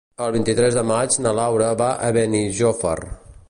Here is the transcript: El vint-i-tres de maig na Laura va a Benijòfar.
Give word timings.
El 0.27 0.31
vint-i-tres 0.35 0.77
de 0.79 0.83
maig 0.91 1.19
na 1.25 1.35
Laura 1.41 1.67
va 1.83 1.91
a 2.09 2.13
Benijòfar. 2.19 2.99